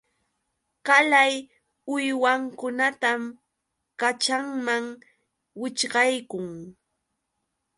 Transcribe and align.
Qalay 0.87 1.33
uywankunatam 1.93 3.21
kaćhanman 3.99 4.85
wićhqaykun. 5.59 6.47